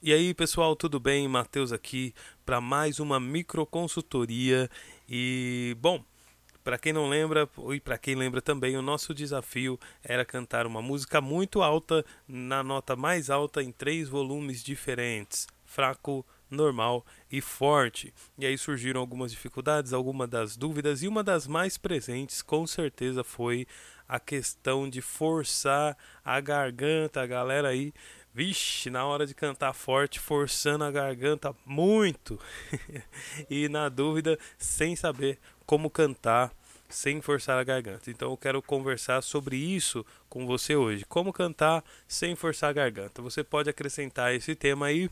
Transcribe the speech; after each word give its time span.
E 0.00 0.12
aí, 0.12 0.32
pessoal, 0.32 0.76
tudo 0.76 1.00
bem? 1.00 1.26
Matheus 1.26 1.72
aqui 1.72 2.14
para 2.46 2.60
mais 2.60 3.00
uma 3.00 3.18
microconsultoria. 3.18 4.70
E, 5.08 5.76
bom, 5.80 6.04
para 6.62 6.78
quem 6.78 6.92
não 6.92 7.08
lembra, 7.08 7.48
e 7.74 7.80
para 7.80 7.98
quem 7.98 8.14
lembra 8.14 8.40
também, 8.40 8.76
o 8.76 8.82
nosso 8.82 9.12
desafio 9.12 9.76
era 10.00 10.24
cantar 10.24 10.68
uma 10.68 10.80
música 10.80 11.20
muito 11.20 11.62
alta, 11.62 12.04
na 12.28 12.62
nota 12.62 12.94
mais 12.94 13.28
alta, 13.28 13.60
em 13.60 13.72
três 13.72 14.08
volumes 14.08 14.62
diferentes: 14.62 15.48
fraco, 15.66 16.24
normal 16.48 17.04
e 17.28 17.40
forte. 17.40 18.14
E 18.38 18.46
aí 18.46 18.56
surgiram 18.56 19.00
algumas 19.00 19.32
dificuldades, 19.32 19.92
algumas 19.92 20.28
das 20.28 20.56
dúvidas, 20.56 21.02
e 21.02 21.08
uma 21.08 21.24
das 21.24 21.48
mais 21.48 21.76
presentes, 21.76 22.40
com 22.40 22.68
certeza, 22.68 23.24
foi 23.24 23.66
a 24.08 24.18
questão 24.18 24.88
de 24.88 25.02
forçar 25.02 25.96
a 26.24 26.40
garganta, 26.40 27.20
a 27.20 27.26
galera 27.26 27.68
aí 27.68 27.92
Vixe, 28.38 28.88
na 28.88 29.04
hora 29.04 29.26
de 29.26 29.34
cantar 29.34 29.72
forte, 29.72 30.20
forçando 30.20 30.84
a 30.84 30.92
garganta 30.92 31.52
muito. 31.66 32.38
e 33.50 33.68
na 33.68 33.88
dúvida, 33.88 34.38
sem 34.56 34.94
saber 34.94 35.40
como 35.66 35.90
cantar 35.90 36.52
sem 36.88 37.20
forçar 37.20 37.58
a 37.58 37.64
garganta. 37.64 38.10
Então 38.10 38.30
eu 38.30 38.36
quero 38.36 38.62
conversar 38.62 39.22
sobre 39.22 39.56
isso 39.56 40.06
com 40.28 40.46
você 40.46 40.76
hoje. 40.76 41.04
Como 41.04 41.32
cantar 41.32 41.84
sem 42.06 42.36
forçar 42.36 42.70
a 42.70 42.72
garganta. 42.72 43.20
Você 43.20 43.42
pode 43.42 43.68
acrescentar 43.68 44.32
esse 44.32 44.54
tema 44.54 44.86
aí. 44.86 45.10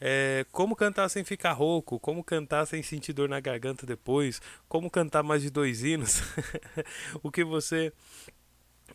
É, 0.00 0.46
como 0.52 0.76
cantar 0.76 1.08
sem 1.08 1.24
ficar 1.24 1.52
rouco. 1.52 1.98
Como 1.98 2.24
cantar 2.24 2.64
sem 2.64 2.82
sentir 2.82 3.12
dor 3.12 3.28
na 3.28 3.40
garganta 3.40 3.84
depois. 3.84 4.40
Como 4.68 4.88
cantar 4.88 5.22
mais 5.22 5.42
de 5.42 5.50
dois 5.50 5.82
hinos. 5.82 6.22
o 7.22 7.30
que 7.30 7.44
você 7.44 7.92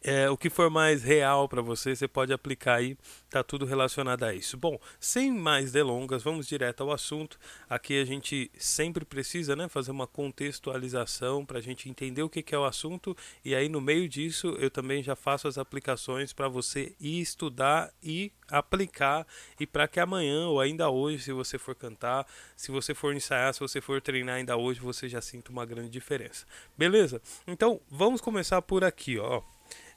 é, 0.03 0.30
o 0.30 0.38
que 0.38 0.49
for 0.49 0.70
mais 0.70 1.02
real 1.02 1.48
para 1.48 1.62
você, 1.62 1.95
você 1.95 2.07
pode 2.07 2.34
aplicar 2.34 2.75
aí, 2.75 2.98
tá 3.30 3.41
tudo 3.41 3.66
relacionado 3.66 4.23
a 4.23 4.34
isso. 4.34 4.57
Bom, 4.57 4.77
sem 4.99 5.31
mais 5.31 5.71
delongas, 5.71 6.21
vamos 6.21 6.45
direto 6.45 6.84
ao 6.84 6.91
assunto. 6.91 7.39
Aqui 7.70 8.02
a 8.02 8.05
gente 8.05 8.52
sempre 8.57 9.05
precisa 9.05 9.55
né, 9.55 9.70
fazer 9.70 9.91
uma 9.91 10.05
contextualização 10.05 11.45
para 11.45 11.60
a 11.60 11.62
gente 11.62 11.90
entender 11.90 12.21
o 12.21 12.29
que, 12.29 12.43
que 12.43 12.54
é 12.54 12.57
o 12.57 12.65
assunto, 12.65 13.15
e 13.45 13.55
aí 13.55 13.70
no 13.70 13.79
meio 13.79 14.10
disso 14.10 14.48
eu 14.60 14.70
também 14.70 15.01
já 15.01 15.15
faço 15.15 15.48
as 15.48 15.57
aplicações 15.57 16.34
para 16.34 16.49
você 16.49 16.93
ir 16.99 17.21
estudar 17.21 17.90
e 18.04 18.32
aplicar, 18.49 19.26
e 19.57 19.65
para 19.65 19.88
que 19.88 19.99
amanhã 19.99 20.48
ou 20.48 20.60
ainda 20.60 20.90
hoje, 20.90 21.23
se 21.23 21.32
você 21.32 21.57
for 21.57 21.76
cantar, 21.76 22.27
se 22.57 22.71
você 22.71 22.93
for 22.93 23.15
ensaiar, 23.15 23.54
se 23.54 23.62
você 23.62 23.79
for 23.79 24.01
treinar 24.01 24.35
ainda 24.35 24.57
hoje, 24.57 24.82
você 24.82 25.07
já 25.07 25.21
sinta 25.21 25.49
uma 25.49 25.65
grande 25.65 25.90
diferença. 25.90 26.45
Beleza? 26.77 27.21
Então 27.48 27.79
vamos 27.90 28.20
começar 28.20 28.62
por 28.62 28.84
aqui, 28.84 29.17
ó 29.17 29.41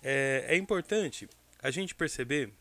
é, 0.02 0.44
é 0.48 0.56
importante 0.56 1.28
a 1.62 1.70
gente 1.70 1.94
perceber 1.94 2.52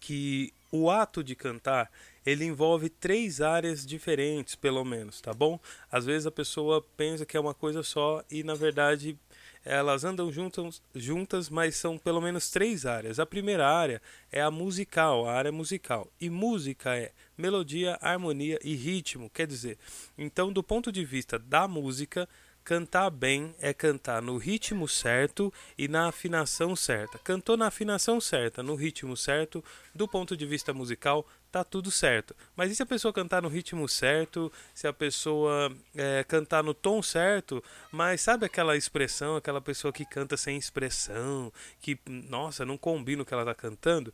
que 0.00 0.52
o 0.70 0.90
ato 0.90 1.24
de 1.24 1.34
cantar 1.34 1.90
ele 2.24 2.44
envolve 2.44 2.90
três 2.90 3.40
áreas 3.40 3.86
diferentes, 3.86 4.54
pelo 4.54 4.84
menos, 4.84 5.20
tá 5.20 5.32
bom? 5.32 5.58
Às 5.90 6.04
vezes 6.04 6.26
a 6.26 6.30
pessoa 6.30 6.84
pensa 6.96 7.24
que 7.24 7.36
é 7.36 7.40
uma 7.40 7.54
coisa 7.54 7.82
só 7.82 8.22
e 8.30 8.42
na 8.42 8.54
verdade 8.54 9.18
elas 9.64 10.04
andam 10.04 10.30
juntas, 10.30 10.82
juntas, 10.94 11.48
mas 11.48 11.76
são 11.76 11.98
pelo 11.98 12.20
menos 12.20 12.50
três 12.50 12.86
áreas. 12.86 13.18
A 13.18 13.26
primeira 13.26 13.68
área 13.68 14.00
é 14.30 14.40
a 14.40 14.50
musical, 14.50 15.26
a 15.26 15.32
área 15.32 15.52
musical. 15.52 16.10
E 16.20 16.30
música 16.30 16.96
é 16.96 17.12
melodia, 17.36 17.98
harmonia 18.00 18.58
e 18.62 18.74
ritmo, 18.74 19.30
quer 19.30 19.46
dizer. 19.46 19.78
Então, 20.16 20.52
do 20.52 20.62
ponto 20.62 20.92
de 20.92 21.04
vista 21.04 21.38
da 21.38 21.66
música, 21.66 22.28
Cantar 22.68 23.08
bem 23.08 23.54
é 23.60 23.72
cantar 23.72 24.20
no 24.20 24.36
ritmo 24.36 24.86
certo 24.86 25.50
e 25.78 25.88
na 25.88 26.08
afinação 26.08 26.76
certa. 26.76 27.16
Cantou 27.16 27.56
na 27.56 27.68
afinação 27.68 28.20
certa, 28.20 28.62
no 28.62 28.74
ritmo 28.74 29.16
certo, 29.16 29.64
do 29.94 30.06
ponto 30.06 30.36
de 30.36 30.44
vista 30.44 30.74
musical, 30.74 31.26
tá 31.50 31.64
tudo 31.64 31.90
certo. 31.90 32.36
Mas 32.54 32.70
e 32.70 32.76
se 32.76 32.82
a 32.82 32.86
pessoa 32.86 33.10
cantar 33.10 33.40
no 33.40 33.48
ritmo 33.48 33.88
certo, 33.88 34.52
se 34.74 34.86
a 34.86 34.92
pessoa 34.92 35.74
é, 35.96 36.22
cantar 36.24 36.62
no 36.62 36.74
tom 36.74 37.00
certo, 37.00 37.64
mas 37.90 38.20
sabe 38.20 38.44
aquela 38.44 38.76
expressão, 38.76 39.34
aquela 39.34 39.62
pessoa 39.62 39.90
que 39.90 40.04
canta 40.04 40.36
sem 40.36 40.58
expressão, 40.58 41.50
que, 41.80 41.98
nossa, 42.06 42.66
não 42.66 42.76
combina 42.76 43.22
o 43.22 43.24
que 43.24 43.32
ela 43.32 43.44
está 43.44 43.54
cantando? 43.54 44.12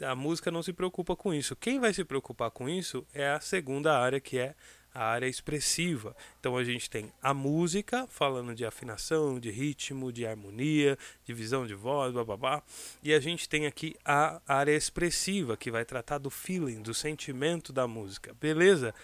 A 0.00 0.14
música 0.14 0.50
não 0.50 0.62
se 0.62 0.72
preocupa 0.72 1.14
com 1.14 1.34
isso. 1.34 1.54
Quem 1.54 1.78
vai 1.78 1.92
se 1.92 2.04
preocupar 2.04 2.50
com 2.50 2.70
isso 2.70 3.06
é 3.12 3.28
a 3.28 3.38
segunda 3.38 3.98
área, 3.98 4.18
que 4.18 4.38
é 4.38 4.54
a 4.94 5.04
área 5.04 5.26
expressiva. 5.26 6.14
Então 6.38 6.56
a 6.56 6.64
gente 6.64 6.88
tem 6.88 7.12
a 7.22 7.32
música, 7.32 8.06
falando 8.08 8.54
de 8.54 8.64
afinação, 8.64 9.38
de 9.38 9.50
ritmo, 9.50 10.12
de 10.12 10.26
harmonia, 10.26 10.98
divisão 11.24 11.66
de 11.66 11.74
voz, 11.74 12.12
babá. 12.12 12.62
E 13.02 13.12
a 13.12 13.20
gente 13.20 13.48
tem 13.48 13.66
aqui 13.66 13.96
a 14.04 14.40
área 14.46 14.76
expressiva, 14.76 15.56
que 15.56 15.70
vai 15.70 15.84
tratar 15.84 16.18
do 16.18 16.30
feeling, 16.30 16.82
do 16.82 16.94
sentimento 16.94 17.72
da 17.72 17.86
música. 17.86 18.34
Beleza? 18.40 18.94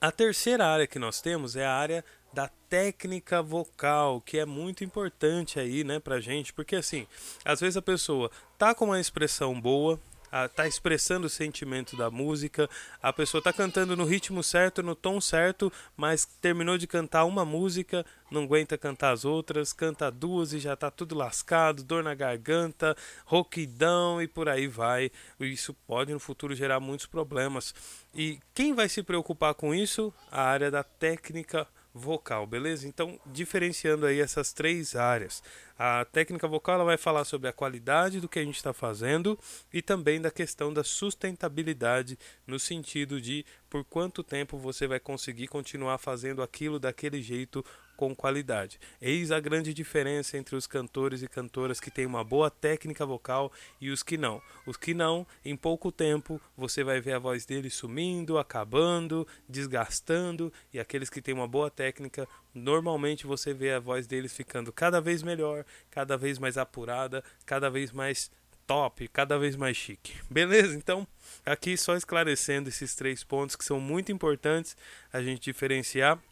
A 0.00 0.12
terceira 0.12 0.66
área 0.66 0.86
que 0.86 0.98
nós 0.98 1.20
temos 1.20 1.56
é 1.56 1.66
a 1.66 1.74
área 1.74 2.04
da 2.32 2.48
técnica 2.68 3.42
vocal, 3.42 4.20
que 4.20 4.38
é 4.38 4.44
muito 4.44 4.84
importante 4.84 5.58
aí, 5.58 5.82
né, 5.82 5.98
pra 5.98 6.20
gente, 6.20 6.52
porque 6.52 6.76
assim, 6.76 7.06
às 7.44 7.60
vezes 7.60 7.76
a 7.76 7.82
pessoa 7.82 8.30
tá 8.58 8.74
com 8.74 8.84
uma 8.84 9.00
expressão 9.00 9.58
boa, 9.58 9.98
está 10.46 10.66
expressando 10.66 11.26
o 11.26 11.30
sentimento 11.30 11.96
da 11.96 12.10
música, 12.10 12.68
a 13.02 13.12
pessoa 13.12 13.40
está 13.40 13.52
cantando 13.52 13.96
no 13.96 14.04
ritmo 14.04 14.42
certo, 14.42 14.82
no 14.82 14.94
tom 14.94 15.20
certo, 15.20 15.72
mas 15.96 16.24
terminou 16.24 16.76
de 16.76 16.86
cantar 16.86 17.24
uma 17.24 17.44
música, 17.44 18.04
não 18.30 18.42
aguenta 18.42 18.76
cantar 18.76 19.12
as 19.12 19.24
outras, 19.24 19.72
canta 19.72 20.10
duas 20.10 20.52
e 20.52 20.58
já 20.58 20.74
está 20.74 20.90
tudo 20.90 21.14
lascado, 21.14 21.82
dor 21.82 22.02
na 22.02 22.14
garganta, 22.14 22.96
rouquidão 23.24 24.20
e 24.20 24.28
por 24.28 24.48
aí 24.48 24.66
vai. 24.66 25.10
Isso 25.40 25.74
pode 25.86 26.12
no 26.12 26.20
futuro 26.20 26.54
gerar 26.54 26.80
muitos 26.80 27.06
problemas. 27.06 27.74
E 28.14 28.38
quem 28.54 28.74
vai 28.74 28.88
se 28.88 29.02
preocupar 29.02 29.54
com 29.54 29.74
isso? 29.74 30.12
A 30.30 30.42
área 30.42 30.70
da 30.70 30.82
técnica 30.82 31.66
vocal, 31.98 32.46
beleza? 32.46 32.86
Então, 32.86 33.18
diferenciando 33.26 34.06
aí 34.06 34.20
essas 34.20 34.52
três 34.52 34.96
áreas. 34.96 35.42
A 35.78 36.04
técnica 36.04 36.48
vocal 36.48 36.76
ela 36.76 36.84
vai 36.84 36.96
falar 36.96 37.24
sobre 37.24 37.48
a 37.48 37.52
qualidade 37.52 38.20
do 38.20 38.28
que 38.28 38.38
a 38.38 38.44
gente 38.44 38.56
está 38.56 38.72
fazendo 38.72 39.38
e 39.72 39.82
também 39.82 40.20
da 40.20 40.30
questão 40.30 40.72
da 40.72 40.82
sustentabilidade, 40.82 42.18
no 42.46 42.58
sentido 42.58 43.20
de 43.20 43.44
por 43.68 43.84
quanto 43.84 44.22
tempo 44.22 44.56
você 44.56 44.86
vai 44.86 44.98
conseguir 44.98 45.48
continuar 45.48 45.98
fazendo 45.98 46.42
aquilo 46.42 46.78
daquele 46.78 47.20
jeito 47.20 47.64
com 47.98 48.14
qualidade. 48.14 48.78
Eis 49.02 49.32
a 49.32 49.40
grande 49.40 49.74
diferença 49.74 50.38
entre 50.38 50.54
os 50.54 50.68
cantores 50.68 51.20
e 51.20 51.26
cantoras 51.26 51.80
que 51.80 51.90
têm 51.90 52.06
uma 52.06 52.22
boa 52.22 52.48
técnica 52.48 53.04
vocal 53.04 53.50
e 53.80 53.90
os 53.90 54.04
que 54.04 54.16
não. 54.16 54.40
Os 54.64 54.76
que 54.76 54.94
não, 54.94 55.26
em 55.44 55.56
pouco 55.56 55.90
tempo, 55.90 56.40
você 56.56 56.84
vai 56.84 57.00
ver 57.00 57.14
a 57.14 57.18
voz 57.18 57.44
deles 57.44 57.74
sumindo, 57.74 58.38
acabando, 58.38 59.26
desgastando, 59.48 60.52
e 60.72 60.78
aqueles 60.78 61.10
que 61.10 61.20
têm 61.20 61.34
uma 61.34 61.48
boa 61.48 61.72
técnica, 61.72 62.28
normalmente 62.54 63.26
você 63.26 63.52
vê 63.52 63.72
a 63.72 63.80
voz 63.80 64.06
deles 64.06 64.32
ficando 64.32 64.72
cada 64.72 65.00
vez 65.00 65.20
melhor, 65.20 65.64
cada 65.90 66.16
vez 66.16 66.38
mais 66.38 66.56
apurada, 66.56 67.24
cada 67.44 67.68
vez 67.68 67.90
mais 67.90 68.30
top, 68.64 69.08
cada 69.08 69.36
vez 69.36 69.56
mais 69.56 69.76
chique. 69.76 70.14
Beleza? 70.30 70.76
Então, 70.76 71.04
aqui 71.44 71.76
só 71.76 71.96
esclarecendo 71.96 72.68
esses 72.68 72.94
três 72.94 73.24
pontos 73.24 73.56
que 73.56 73.64
são 73.64 73.80
muito 73.80 74.12
importantes 74.12 74.76
a 75.12 75.20
gente 75.20 75.42
diferenciar 75.42 76.22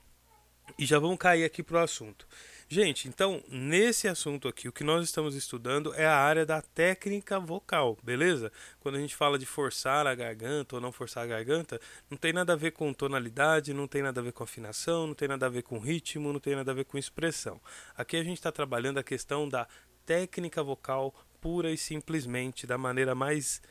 e 0.79 0.85
já 0.85 0.99
vamos 0.99 1.19
cair 1.19 1.45
aqui 1.45 1.63
para 1.63 1.77
o 1.77 1.83
assunto. 1.83 2.27
Gente, 2.69 3.07
então, 3.07 3.41
nesse 3.49 4.09
assunto 4.09 4.49
aqui, 4.49 4.69
o 4.69 4.73
que 4.73 4.83
nós 4.83 5.05
estamos 5.05 5.37
estudando 5.37 5.95
é 5.95 6.05
a 6.05 6.17
área 6.17 6.45
da 6.45 6.61
técnica 6.61 7.39
vocal, 7.39 7.97
beleza? 8.03 8.51
Quando 8.81 8.97
a 8.97 8.99
gente 8.99 9.15
fala 9.15 9.39
de 9.39 9.47
forçar 9.47 10.05
a 10.05 10.15
garganta 10.17 10.75
ou 10.75 10.81
não 10.81 10.91
forçar 10.91 11.23
a 11.23 11.27
garganta, 11.29 11.81
não 12.11 12.19
tem 12.19 12.33
nada 12.33 12.55
a 12.55 12.57
ver 12.57 12.73
com 12.73 12.93
tonalidade, 12.93 13.73
não 13.73 13.87
tem 13.87 14.03
nada 14.03 14.21
a 14.21 14.25
ver 14.25 14.33
com 14.33 14.43
afinação, 14.43 15.07
não 15.07 15.15
tem 15.15 15.29
nada 15.29 15.47
a 15.47 15.49
ver 15.49 15.63
com 15.63 15.79
ritmo, 15.79 16.33
não 16.33 16.41
tem 16.41 16.57
nada 16.57 16.73
a 16.73 16.75
ver 16.75 16.85
com 16.85 16.99
expressão. 16.99 17.61
Aqui 17.97 18.17
a 18.17 18.25
gente 18.25 18.39
está 18.39 18.51
trabalhando 18.51 18.99
a 18.99 19.05
questão 19.05 19.49
da 19.49 19.69
técnica 20.05 20.61
vocal 20.61 21.15
pura 21.41 21.71
e 21.71 21.79
simplesmente, 21.79 22.67
da 22.67 22.77
maneira 22.77 23.15
mais 23.15 23.63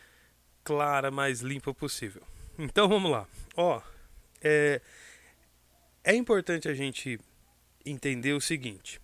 clara, 0.63 1.11
mais 1.11 1.41
limpa 1.41 1.73
possível. 1.73 2.23
Então 2.57 2.87
vamos 2.87 3.11
lá. 3.11 3.27
Ó, 3.57 3.81
é 4.41 4.81
é 6.05 6.13
importante 6.13 6.69
a 6.69 6.73
gente 6.73 7.19
entender 7.83 8.33
o 8.33 8.39
seguinte, 8.39 9.01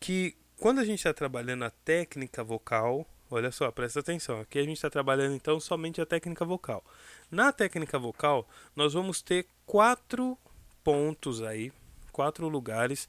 que 0.00 0.34
quando 0.58 0.80
a 0.80 0.84
gente 0.84 0.98
está 0.98 1.12
trabalhando 1.12 1.64
a 1.64 1.70
técnica 1.70 2.42
vocal, 2.42 3.06
olha 3.30 3.52
só, 3.52 3.70
presta 3.70 4.00
atenção, 4.00 4.40
aqui 4.40 4.58
a 4.58 4.62
gente 4.62 4.76
está 4.76 4.88
trabalhando 4.88 5.34
então 5.34 5.60
somente 5.60 6.00
a 6.00 6.06
técnica 6.06 6.42
vocal. 6.42 6.82
Na 7.30 7.52
técnica 7.52 7.98
vocal, 7.98 8.48
nós 8.74 8.94
vamos 8.94 9.20
ter 9.20 9.46
quatro 9.66 10.38
pontos 10.82 11.42
aí, 11.42 11.70
quatro 12.10 12.48
lugares 12.48 13.04
uh, 13.04 13.08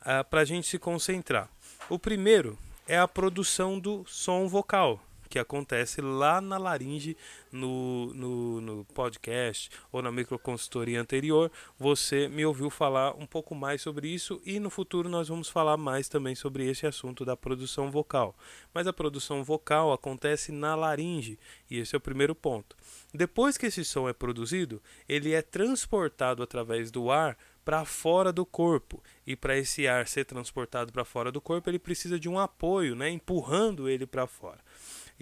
ah, 0.00 0.24
para 0.24 0.40
a 0.40 0.44
gente 0.44 0.66
se 0.66 0.78
concentrar. 0.78 1.50
O 1.90 1.98
primeiro 1.98 2.58
é 2.88 2.98
a 2.98 3.06
produção 3.06 3.78
do 3.78 4.02
som 4.06 4.48
vocal, 4.48 4.98
que 5.32 5.38
acontece 5.38 6.02
lá 6.02 6.42
na 6.42 6.58
laringe 6.58 7.16
no, 7.50 8.12
no, 8.12 8.60
no 8.60 8.84
podcast 8.92 9.70
ou 9.90 10.02
na 10.02 10.12
microconsultoria 10.12 11.00
anterior. 11.00 11.50
Você 11.78 12.28
me 12.28 12.44
ouviu 12.44 12.68
falar 12.68 13.16
um 13.16 13.24
pouco 13.24 13.54
mais 13.54 13.80
sobre 13.80 14.08
isso 14.08 14.42
e 14.44 14.60
no 14.60 14.68
futuro 14.68 15.08
nós 15.08 15.28
vamos 15.28 15.48
falar 15.48 15.78
mais 15.78 16.06
também 16.06 16.34
sobre 16.34 16.68
esse 16.68 16.86
assunto 16.86 17.24
da 17.24 17.34
produção 17.34 17.90
vocal. 17.90 18.36
Mas 18.74 18.86
a 18.86 18.92
produção 18.92 19.42
vocal 19.42 19.90
acontece 19.90 20.52
na 20.52 20.74
laringe 20.74 21.38
e 21.70 21.78
esse 21.78 21.94
é 21.94 21.98
o 21.98 22.00
primeiro 22.00 22.34
ponto. 22.34 22.76
Depois 23.14 23.56
que 23.56 23.64
esse 23.64 23.86
som 23.86 24.06
é 24.06 24.12
produzido, 24.12 24.82
ele 25.08 25.32
é 25.32 25.40
transportado 25.40 26.42
através 26.42 26.90
do 26.90 27.10
ar 27.10 27.38
para 27.64 27.84
fora 27.84 28.32
do 28.32 28.44
corpo. 28.44 29.02
E 29.26 29.36
para 29.36 29.56
esse 29.56 29.86
ar 29.86 30.06
ser 30.06 30.24
transportado 30.24 30.92
para 30.92 31.04
fora 31.04 31.30
do 31.30 31.40
corpo, 31.40 31.70
ele 31.70 31.78
precisa 31.78 32.18
de 32.18 32.28
um 32.28 32.38
apoio, 32.38 32.94
né, 32.94 33.08
empurrando 33.08 33.88
ele 33.88 34.06
para 34.06 34.26
fora. 34.26 34.58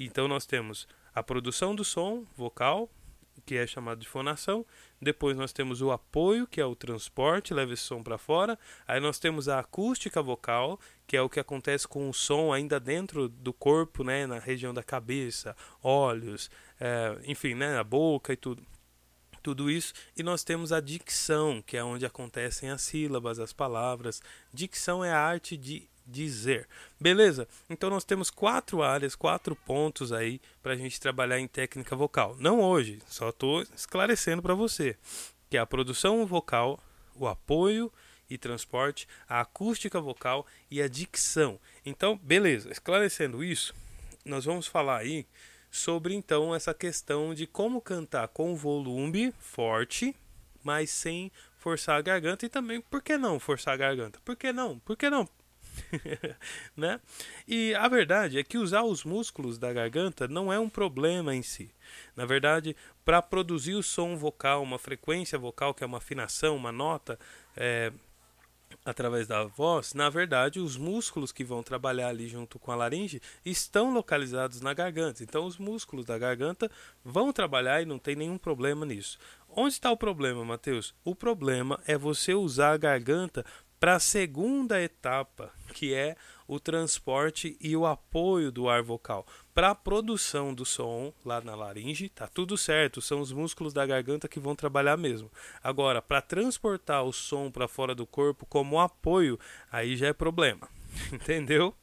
Então 0.05 0.27
nós 0.27 0.47
temos 0.47 0.89
a 1.15 1.23
produção 1.23 1.75
do 1.75 1.85
som 1.85 2.25
vocal, 2.37 2.89
que 3.45 3.57
é 3.57 3.67
chamado 3.67 4.01
de 4.01 4.09
fonação. 4.09 4.65
Depois 5.01 5.37
nós 5.37 5.53
temos 5.53 5.83
o 5.83 5.91
apoio, 5.91 6.47
que 6.47 6.61
é 6.61 6.65
o 6.65 6.75
transporte, 6.75 7.53
leva 7.53 7.73
esse 7.73 7.83
som 7.83 8.03
para 8.03 8.17
fora. 8.17 8.59
Aí 8.87 9.01
nós 9.01 9.19
temos 9.19 9.49
a 9.49 9.59
acústica 9.59 10.23
vocal, 10.23 10.79
que 11.07 11.17
é 11.17 11.23
o 11.23 11.29
que 11.29 11.41
acontece 11.41 11.87
com 11.87 12.09
o 12.09 12.15
som 12.15 12.53
ainda 12.53 12.81
dentro 12.81 13.29
do 13.29 13.53
corpo, 13.53 14.03
né, 14.05 14.27
na 14.27 14.39
região 14.39 14.73
da 14.73 14.83
cabeça, 14.83 15.57
olhos, 15.83 16.51
é, 16.79 17.19
enfim, 17.27 17.55
né, 17.55 17.79
a 17.79 17.85
boca 17.85 18.33
e 18.33 18.37
tudo 18.37 18.63
tudo 19.43 19.71
isso. 19.71 19.95
E 20.15 20.23
nós 20.23 20.45
temos 20.45 20.71
a 20.71 20.81
dicção, 20.81 21.63
que 21.63 21.75
é 21.77 21.83
onde 21.83 22.05
acontecem 22.05 22.69
as 22.69 22.83
sílabas, 22.83 23.39
as 23.39 23.55
palavras. 23.55 24.21
Dicção 24.53 25.03
é 25.03 25.11
a 25.11 25.19
arte 25.19 25.57
de 25.57 25.89
dizer. 26.11 26.67
Beleza? 27.01 27.49
Então 27.69 27.89
nós 27.89 28.05
temos 28.05 28.31
quatro 28.31 28.83
áreas, 28.83 29.15
quatro 29.15 29.55
pontos 29.55 30.13
aí 30.13 30.41
para 30.63 30.73
a 30.73 30.77
gente 30.77 31.01
trabalhar 31.01 31.39
em 31.39 31.47
técnica 31.47 31.95
vocal. 31.97 32.37
Não 32.39 32.61
hoje, 32.61 33.01
só 33.07 33.31
estou 33.31 33.63
esclarecendo 33.63 34.43
para 34.43 34.55
você 34.55 34.97
que 35.51 35.57
é 35.57 35.61
a 35.61 35.67
produção 35.67 36.25
vocal, 36.25 36.79
o 37.17 37.27
apoio 37.27 37.93
e 38.31 38.39
transporte, 38.39 39.09
a 39.29 39.41
acústica 39.41 40.01
vocal 40.01 40.47
e 40.71 40.81
a 40.81 40.87
dicção. 40.87 41.59
Então, 41.85 42.17
beleza, 42.23 42.71
esclarecendo 42.71 43.43
isso, 43.43 43.75
nós 44.25 44.45
vamos 44.45 44.69
falar 44.69 44.99
aí 44.99 45.27
sobre 45.69 46.15
então 46.15 46.55
essa 46.55 46.73
questão 46.73 47.35
de 47.35 47.49
como 47.49 47.81
cantar 47.81 48.29
com 48.29 48.55
volume 48.55 49.35
forte, 49.41 50.15
mas 50.63 50.91
sem 50.91 51.33
forçar 51.59 51.99
a 51.99 52.03
garganta 52.03 52.47
e 52.47 52.49
também 52.49 52.81
por 52.81 53.03
que 53.03 53.19
não 53.19 53.41
forçar 53.41 53.75
a 53.75 53.77
garganta? 53.77 54.21
Por 54.25 54.37
que 54.37 54.53
não? 54.53 54.79
Por 54.79 54.97
que 54.97 55.11
não? 55.11 55.29
né? 56.77 57.01
E 57.47 57.75
a 57.75 57.89
verdade 57.89 58.39
é 58.39 58.45
que 58.45 58.59
usar 58.59 58.83
os 58.83 59.05
músculos 59.05 59.59
da 59.59 59.73
garganta 59.73 60.29
não 60.29 60.53
é 60.53 60.59
um 60.59 60.69
problema 60.69 61.35
em 61.35 61.43
si. 61.43 61.71
Na 62.17 62.25
verdade, 62.25 62.77
para 63.05 63.23
produzir 63.23 63.75
o 63.75 63.83
som 63.83 64.17
vocal, 64.17 64.63
uma 64.63 64.79
frequência 64.79 65.39
vocal 65.39 65.75
que 65.75 65.83
é 65.83 65.87
uma 65.87 65.99
afinação, 65.99 66.57
uma 66.57 66.73
nota, 66.73 67.19
é, 67.57 67.93
através 68.85 69.27
da 69.27 69.45
voz, 69.45 69.95
na 69.95 70.09
verdade, 70.09 70.61
os 70.61 70.77
músculos 70.77 71.33
que 71.33 71.45
vão 71.45 71.63
trabalhar 71.63 72.09
ali 72.09 72.29
junto 72.29 72.59
com 72.59 72.71
a 72.71 72.77
laringe 72.77 73.21
estão 73.45 73.93
localizados 73.93 74.61
na 74.61 74.73
garganta. 74.73 75.23
Então, 75.23 75.45
os 75.45 75.59
músculos 75.59 76.07
da 76.07 76.19
garganta 76.19 76.71
vão 77.05 77.33
trabalhar 77.33 77.83
e 77.83 77.87
não 77.87 77.99
tem 77.99 78.15
nenhum 78.15 78.39
problema 78.39 78.87
nisso. 78.87 79.19
Onde 79.49 79.75
está 79.75 79.91
o 79.91 79.97
problema, 79.97 80.45
Mateus? 80.45 80.95
O 81.05 81.15
problema 81.15 81.81
é 81.87 81.99
você 81.99 82.35
usar 82.35 82.73
a 82.73 82.79
garganta 82.79 83.45
para 83.79 83.97
a 83.97 84.01
segunda 84.01 84.81
etapa, 84.81 85.53
que 85.71 85.95
é 85.95 86.17
o 86.47 86.59
transporte 86.59 87.57
e 87.61 87.77
o 87.77 87.87
apoio 87.87 88.51
do 88.51 88.69
ar 88.69 88.83
vocal. 88.83 89.27
Para 89.55 89.71
a 89.71 89.75
produção 89.75 90.53
do 90.53 90.65
som 90.65 91.13
lá 91.25 91.41
na 91.41 91.55
laringe, 91.55 92.09
tá 92.09 92.27
tudo 92.27 92.59
certo, 92.59 93.01
são 93.01 93.21
os 93.21 93.33
músculos 93.33 93.73
da 93.73 93.87
garganta 93.87 94.29
que 94.29 94.41
vão 94.41 94.57
trabalhar 94.57 94.97
mesmo. 94.97 95.31
Agora, 95.63 96.03
para 96.03 96.21
transportar 96.21 97.05
o 97.05 97.13
som 97.13 97.51
para 97.51 97.69
fora 97.69 97.95
do 97.95 98.07
corpo 98.07 98.45
como 98.47 98.81
apoio, 98.81 99.39
aí 99.71 99.97
já 99.97 100.09
é 100.09 100.13
problema. 100.13 100.69
Entendeu? 101.13 101.75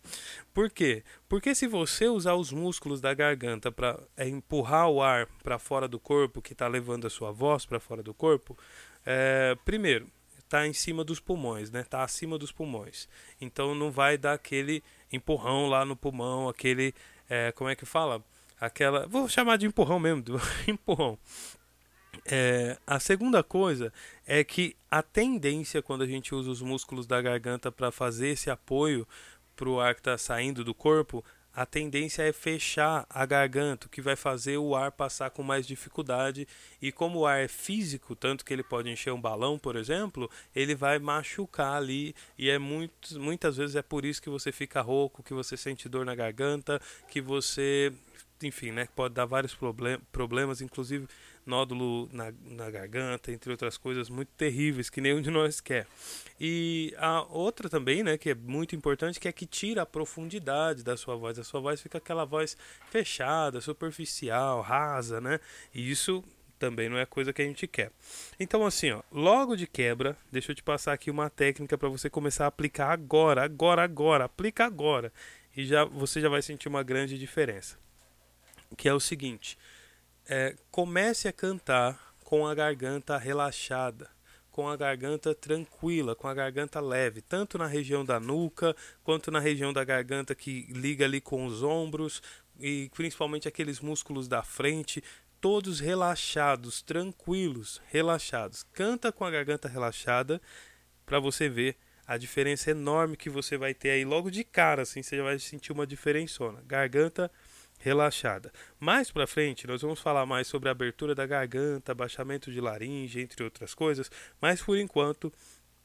Por 0.53 0.69
quê? 0.69 1.03
Porque 1.29 1.53
se 1.55 1.67
você 1.67 2.07
usar 2.07 2.35
os 2.35 2.51
músculos 2.51 2.99
da 2.99 3.13
garganta 3.13 3.71
para 3.71 3.99
é, 4.15 4.27
empurrar 4.27 4.89
o 4.89 5.01
ar 5.01 5.27
para 5.43 5.59
fora 5.59 5.87
do 5.87 5.99
corpo, 5.99 6.41
que 6.41 6.53
está 6.53 6.67
levando 6.67 7.07
a 7.07 7.09
sua 7.09 7.31
voz 7.31 7.65
para 7.65 7.79
fora 7.79 8.03
do 8.03 8.13
corpo, 8.13 8.57
é, 9.05 9.55
primeiro, 9.63 10.07
está 10.47 10.65
em 10.65 10.73
cima 10.73 11.03
dos 11.03 11.19
pulmões, 11.19 11.69
né? 11.69 11.81
Está 11.81 12.03
acima 12.03 12.37
dos 12.37 12.51
pulmões. 12.51 13.07
Então 13.39 13.75
não 13.75 13.91
vai 13.91 14.17
dar 14.17 14.33
aquele 14.33 14.83
empurrão 15.11 15.67
lá 15.67 15.85
no 15.85 15.95
pulmão, 15.95 16.49
aquele, 16.49 16.93
é, 17.29 17.51
como 17.51 17.69
é 17.69 17.75
que 17.75 17.85
fala? 17.85 18.23
Aquela, 18.59 19.05
vou 19.05 19.27
chamar 19.27 19.57
de 19.57 19.67
empurrão 19.67 19.99
mesmo, 19.99 20.23
empurrão. 20.67 21.19
É, 22.25 22.77
a 22.87 22.99
segunda 22.99 23.43
coisa 23.43 23.93
é 24.25 24.43
que 24.43 24.75
a 24.89 25.03
tendência 25.03 25.81
quando 25.81 26.01
a 26.01 26.07
gente 26.07 26.33
usa 26.33 26.49
os 26.49 26.61
músculos 26.61 27.05
da 27.05 27.21
garganta 27.21 27.71
para 27.71 27.91
fazer 27.91 28.29
esse 28.29 28.49
apoio 28.49 29.07
para 29.55 29.69
o 29.69 29.79
ar 29.79 29.93
que 29.93 30.01
está 30.01 30.17
saindo 30.17 30.63
do 30.63 30.73
corpo, 30.73 31.23
a 31.57 31.65
tendência 31.65 32.21
é 32.21 32.31
fechar 32.31 33.03
a 33.09 33.25
garganta, 33.25 33.87
o 33.87 33.89
que 33.89 33.99
vai 33.99 34.15
fazer 34.15 34.59
o 34.59 34.75
ar 34.75 34.91
passar 34.91 35.31
com 35.31 35.41
mais 35.41 35.65
dificuldade. 35.65 36.47
E 36.79 36.91
como 36.91 37.21
o 37.21 37.25
ar 37.25 37.39
é 37.39 37.47
físico, 37.47 38.15
tanto 38.15 38.45
que 38.45 38.53
ele 38.53 38.61
pode 38.61 38.91
encher 38.91 39.11
um 39.11 39.19
balão, 39.19 39.57
por 39.57 39.75
exemplo, 39.75 40.29
ele 40.55 40.75
vai 40.75 40.99
machucar 40.99 41.73
ali. 41.77 42.13
E 42.37 42.47
é 42.47 42.59
muito, 42.59 43.19
muitas 43.19 43.57
vezes 43.57 43.75
é 43.75 43.81
por 43.81 44.05
isso 44.05 44.21
que 44.21 44.29
você 44.29 44.51
fica 44.51 44.81
rouco, 44.81 45.23
que 45.23 45.33
você 45.33 45.57
sente 45.57 45.89
dor 45.89 46.05
na 46.05 46.13
garganta, 46.13 46.79
que 47.09 47.19
você, 47.19 47.91
enfim, 48.43 48.71
né, 48.71 48.87
pode 48.95 49.15
dar 49.15 49.25
vários 49.25 49.55
problem 49.55 49.97
problemas, 50.11 50.61
inclusive 50.61 51.07
nódulo 51.47 52.09
na, 52.11 52.33
na 52.45 52.69
garganta, 52.69 53.31
entre 53.31 53.49
outras 53.51 53.77
coisas 53.77 54.09
muito 54.09 54.29
terríveis 54.37 54.89
que 54.89 55.01
nenhum 55.01 55.21
de 55.21 55.31
nós 55.31 55.59
quer. 55.59 55.87
E 56.39 56.93
a 56.97 57.23
outra 57.23 57.69
também, 57.69 58.03
né, 58.03 58.17
que 58.17 58.29
é 58.29 58.35
muito 58.35 58.75
importante, 58.75 59.19
que 59.19 59.27
é 59.27 59.31
que 59.31 59.45
tira 59.45 59.81
a 59.81 59.85
profundidade 59.85 60.83
da 60.83 60.97
sua 60.97 61.15
voz. 61.15 61.39
A 61.39 61.43
sua 61.43 61.59
voz 61.59 61.81
fica 61.81 61.97
aquela 61.97 62.25
voz 62.25 62.57
fechada, 62.91 63.61
superficial, 63.61 64.61
rasa, 64.61 65.19
né? 65.21 65.39
E 65.73 65.89
isso 65.89 66.23
também 66.59 66.89
não 66.89 66.97
é 66.97 67.05
coisa 67.05 67.31
que 67.31 67.41
a 67.41 67.45
gente 67.45 67.67
quer. 67.67 67.91
Então 68.39 68.65
assim, 68.65 68.91
ó, 68.91 69.01
logo 69.11 69.55
de 69.55 69.65
quebra, 69.65 70.17
deixa 70.31 70.51
eu 70.51 70.55
te 70.55 70.63
passar 70.63 70.93
aqui 70.93 71.09
uma 71.09 71.29
técnica 71.29 71.77
para 71.77 71.89
você 71.89 72.09
começar 72.09 72.45
a 72.45 72.47
aplicar 72.47 72.91
agora, 72.91 73.43
agora, 73.43 73.83
agora, 73.83 74.25
aplica 74.25 74.65
agora 74.65 75.11
e 75.55 75.65
já 75.65 75.83
você 75.83 76.21
já 76.21 76.29
vai 76.29 76.41
sentir 76.41 76.67
uma 76.67 76.83
grande 76.83 77.17
diferença. 77.17 77.77
Que 78.75 78.89
é 78.89 78.93
o 78.93 78.99
seguinte, 78.99 79.57
é, 80.27 80.55
comece 80.69 81.27
a 81.27 81.33
cantar 81.33 82.13
com 82.23 82.45
a 82.45 82.53
garganta 82.53 83.17
relaxada, 83.17 84.09
com 84.51 84.67
a 84.67 84.75
garganta 84.75 85.33
tranquila, 85.33 86.15
com 86.15 86.27
a 86.27 86.33
garganta 86.33 86.79
leve, 86.81 87.21
tanto 87.21 87.57
na 87.57 87.67
região 87.67 88.03
da 88.03 88.19
nuca 88.19 88.75
quanto 89.03 89.31
na 89.31 89.39
região 89.39 89.71
da 89.71 89.83
garganta 89.83 90.35
que 90.35 90.67
liga 90.71 91.05
ali 91.05 91.21
com 91.21 91.45
os 91.45 91.63
ombros 91.63 92.21
e 92.59 92.89
principalmente 92.93 93.47
aqueles 93.47 93.79
músculos 93.79 94.27
da 94.27 94.43
frente, 94.43 95.01
todos 95.39 95.79
relaxados, 95.79 96.81
tranquilos, 96.81 97.81
relaxados. 97.89 98.63
Canta 98.73 99.11
com 99.11 99.23
a 99.23 99.31
garganta 99.31 99.69
relaxada 99.69 100.41
para 101.05 101.19
você 101.19 101.47
ver 101.47 101.77
a 102.05 102.17
diferença 102.17 102.71
enorme 102.71 103.15
que 103.15 103.29
você 103.29 103.57
vai 103.57 103.73
ter 103.73 103.91
aí 103.91 104.03
logo 104.03 104.31
de 104.31 104.43
cara, 104.43 104.81
assim, 104.81 105.03
você 105.03 105.17
já 105.17 105.23
vai 105.23 105.37
sentir 105.39 105.71
uma 105.71 105.85
diferençona. 105.85 106.61
Garganta 106.65 107.23
relaxada. 107.23 107.46
Mais 108.79 109.11
para 109.11 109.27
frente, 109.27 109.67
nós 109.67 109.81
vamos 109.81 109.99
falar 109.99 110.25
mais 110.25 110.47
sobre 110.47 110.69
a 110.69 110.71
abertura 110.71 111.13
da 111.13 111.25
garganta, 111.25 111.93
baixamento 111.93 112.51
de 112.51 112.59
laringe, 112.59 113.21
entre 113.21 113.43
outras 113.43 113.73
coisas, 113.73 114.11
mas 114.41 114.61
por 114.61 114.77
enquanto, 114.77 115.31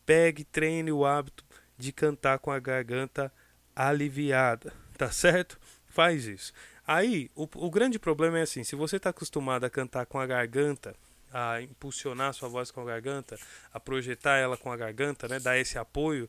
pegue, 0.05 0.45
treine 0.45 0.91
o 0.91 1.05
hábito 1.05 1.45
de 1.77 1.93
cantar 1.93 2.39
com 2.39 2.51
a 2.51 2.59
garganta 2.59 3.33
aliviada, 3.75 4.73
tá 4.97 5.11
certo? 5.11 5.59
Faz 5.87 6.27
isso. 6.27 6.53
Aí, 6.87 7.31
o, 7.35 7.49
o 7.55 7.71
grande 7.71 7.99
problema 7.99 8.39
é 8.39 8.43
assim: 8.43 8.65
se 8.65 8.75
você 8.75 8.97
está 8.97 9.11
acostumado 9.11 9.65
a 9.65 9.71
cantar 9.71 10.07
com 10.07 10.19
a 10.19 10.27
garganta, 10.27 10.95
a 11.33 11.63
impulsionar 11.63 12.35
sua 12.35 12.49
voz 12.49 12.71
com 12.71 12.81
a 12.83 12.85
garganta, 12.85 13.39
a 13.73 13.81
projetar 13.81 14.37
ela 14.37 14.57
com 14.57 14.71
a 14.71 14.77
garganta, 14.77 15.27
né, 15.29 15.39
dar 15.39 15.57
esse 15.59 15.79
apoio 15.79 16.29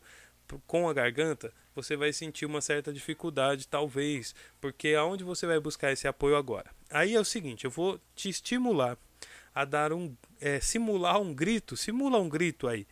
com 0.66 0.88
a 0.88 0.92
garganta, 0.92 1.52
você 1.74 1.96
vai 1.96 2.12
sentir 2.12 2.46
uma 2.46 2.60
certa 2.60 2.92
dificuldade, 2.92 3.66
talvez, 3.68 4.34
porque 4.60 4.94
aonde 4.94 5.24
você 5.24 5.46
vai 5.46 5.58
buscar 5.58 5.92
esse 5.92 6.06
apoio 6.06 6.36
agora? 6.36 6.70
Aí 6.90 7.14
é 7.14 7.20
o 7.20 7.24
seguinte, 7.24 7.64
eu 7.64 7.70
vou 7.70 8.00
te 8.14 8.28
estimular 8.28 8.96
a 9.54 9.64
dar 9.64 9.92
um, 9.92 10.14
é, 10.40 10.60
simular 10.60 11.20
um 11.20 11.32
grito, 11.32 11.76
simula 11.76 12.18
um 12.18 12.28
grito 12.28 12.66
aí. 12.68 12.86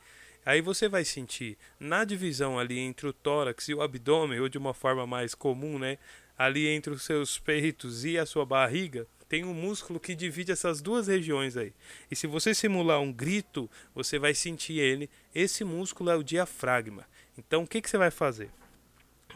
Aí 0.45 0.61
você 0.61 0.89
vai 0.89 1.05
sentir 1.05 1.57
na 1.79 2.05
divisão 2.05 2.59
ali 2.59 2.79
entre 2.79 3.07
o 3.07 3.13
tórax 3.13 3.69
e 3.69 3.75
o 3.75 3.83
abdômen, 3.83 4.41
ou 4.41 4.49
de 4.49 4.59
uma 4.59 4.75
forma 4.75 5.07
mais 5.07 5.35
comum, 5.35 5.79
né? 5.79 5.99
Ali 6.37 6.67
entre 6.67 6.93
os 6.93 7.03
seus 7.03 7.39
peitos 7.39 8.05
e 8.05 8.19
a 8.19 8.27
sua 8.27 8.45
barriga, 8.45 9.07
tem 9.29 9.45
um 9.45 9.55
músculo 9.55 10.01
que 10.01 10.15
divide 10.15 10.53
essas 10.53 10.83
duas 10.83 11.07
regiões 11.07 11.57
aí. 11.57 11.73
E 12.11 12.17
se 12.17 12.27
você 12.27 12.55
simular 12.55 13.01
um 13.01 13.13
grito, 13.13 13.71
você 13.95 14.19
vai 14.19 14.35
sentir 14.35 14.79
ele. 14.79 15.09
Esse 15.35 15.65
músculo 15.65 16.11
é 16.11 16.17
o 16.17 16.23
diafragma. 16.23 17.07
Então 17.37 17.63
o 17.63 17.67
que, 17.67 17.81
que 17.81 17.89
você 17.89 17.99
vai 17.99 18.11
fazer? 18.11 18.51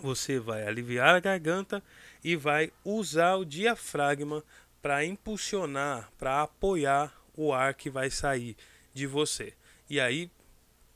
você 0.00 0.38
vai 0.38 0.66
aliviar 0.66 1.14
a 1.14 1.20
garganta 1.20 1.82
e 2.22 2.36
vai 2.36 2.72
usar 2.84 3.36
o 3.36 3.44
diafragma 3.44 4.42
para 4.80 5.04
impulsionar, 5.04 6.10
para 6.18 6.42
apoiar 6.42 7.12
o 7.36 7.52
ar 7.52 7.74
que 7.74 7.90
vai 7.90 8.10
sair 8.10 8.56
de 8.92 9.06
você. 9.06 9.52
E 9.88 10.00
aí, 10.00 10.30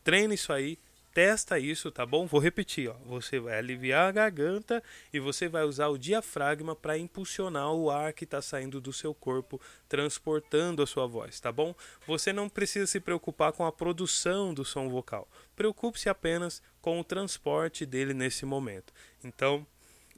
treina 0.05 0.35
isso 0.35 0.53
aí, 0.53 0.79
testa 1.13 1.59
isso, 1.59 1.91
tá 1.91 2.07
bom? 2.07 2.27
Vou 2.27 2.41
repetir, 2.41 2.89
ó. 2.89 2.95
Você 3.05 3.41
vai 3.41 3.59
aliviar 3.59 4.09
a 4.09 4.13
garganta 4.13 4.83
e 5.13 5.19
você 5.19 5.49
vai 5.49 5.65
usar 5.65 5.89
o 5.89 5.99
diafragma 5.99 6.77
para 6.77 6.97
impulsionar 6.97 7.73
o 7.73 7.91
ar 7.91 8.13
que 8.13 8.25
está 8.25 8.41
saindo 8.41 8.81
do 8.81 8.93
seu 8.93 9.13
corpo, 9.13 9.61
transportando 9.89 10.83
a 10.83 10.87
sua 10.87 11.07
voz, 11.07 11.41
tá 11.41 11.51
bom? 11.51 11.75
Você 12.07 12.33
não 12.33 12.49
precisa 12.49 12.87
se 12.87 13.01
preocupar 13.01 13.53
com 13.53 13.67
a 13.67 13.73
produção 13.73 14.55
do 14.55 14.65
som 14.65 14.89
vocal. 14.89 15.29
Preocupe-se 15.57 16.09
apenas 16.09 16.63
com 16.81 17.01
o 17.01 17.05
transporte 17.05 17.85
dele 17.85 18.15
nesse 18.15 18.45
momento. 18.45 18.93
Então, 19.23 19.67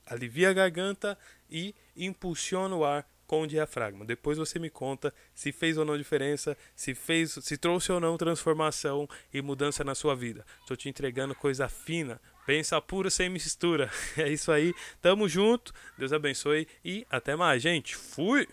alivia 0.07 0.51
a 0.51 0.53
garganta 0.53 1.19
e 1.51 1.75
impulsiona 1.97 2.75
o 2.75 2.85
ar 2.85 3.07
com 3.27 3.43
o 3.43 3.47
diafragma. 3.47 4.05
Depois 4.05 4.37
você 4.37 4.59
me 4.59 4.69
conta 4.69 5.13
se 5.35 5.53
fez 5.53 5.79
ou 5.79 5.87
não 5.87 5.97
diferença, 5.97 6.55
se 6.77 6.95
fez, 6.95 7.33
se 7.41 7.57
trouxe 7.57 7.91
ou 7.91 7.99
não 7.99 8.19
transformação 8.19 9.09
e 9.33 9.41
mudança 9.41 9.83
na 9.83 9.95
sua 9.95 10.15
vida. 10.15 10.45
Estou 10.61 10.77
te 10.77 10.89
entregando 10.89 11.35
coisa 11.35 11.67
fina, 11.67 12.21
pensa 12.45 12.81
pura 12.81 13.09
sem 13.09 13.31
mistura. 13.31 13.91
É 14.19 14.29
isso 14.29 14.53
aí. 14.53 14.75
Tamo 15.01 15.27
junto. 15.29 15.73
Deus 15.97 16.13
abençoe 16.13 16.69
e 16.85 17.07
até 17.09 17.35
mais, 17.35 17.63
gente. 17.63 17.97
Fui. 17.97 18.47